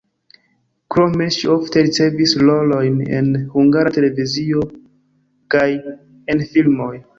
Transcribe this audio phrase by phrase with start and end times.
[0.93, 4.67] Krome ŝi ofte ricevis rolojn en Hungara Televizio
[5.57, 5.71] kaj
[6.35, 6.93] en filmoj.